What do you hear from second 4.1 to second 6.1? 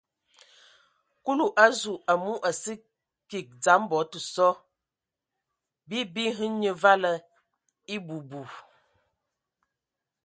tə so: bii